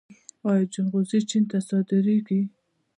آیا 0.49 0.63
جلغوزي 0.73 1.19
چین 1.29 1.43
ته 1.51 1.57
صادریږي؟ 1.69 2.41